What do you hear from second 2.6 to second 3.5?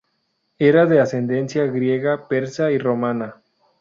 y romana.